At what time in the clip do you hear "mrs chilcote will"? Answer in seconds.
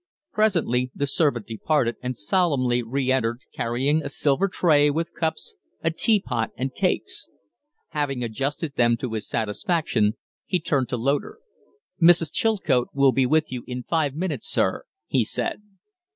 12.01-13.11